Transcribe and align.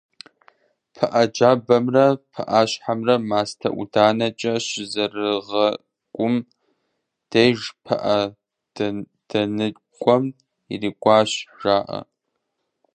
ПыӀэ 0.95 1.23
джабэмрэ 1.33 2.05
пыӀащхьэмрэ 2.31 3.15
мастэ-ӀуданэкӀэ 3.29 4.53
щызэрагъэкӀум 4.67 6.35
деж 7.29 7.59
пыӏэ 7.83 8.19
дэныкӏуэм 9.29 10.23
ирикӏуащ, 10.73 11.31
жаӀэ. 11.59 11.99